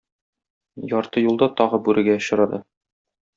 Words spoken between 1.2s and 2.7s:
юлда тагы бүрегә очрады.